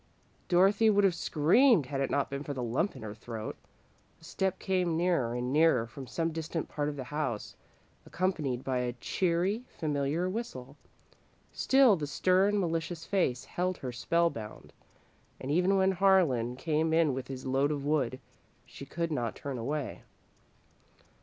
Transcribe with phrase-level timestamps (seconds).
[0.47, 3.55] Dorothy would have screamed, had it not been for the lump in her throat.
[4.19, 7.55] A step came nearer and nearer, from some distant part of the house,
[8.03, 10.75] accompanied by a cheery, familiar whistle.
[11.53, 14.73] Still the stern, malicious face held her spellbound,
[15.39, 18.19] and even when Harlan came in with his load of wood,
[18.65, 20.01] she could not turn away.